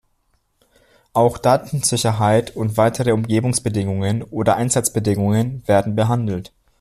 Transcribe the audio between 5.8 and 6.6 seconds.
behandelt.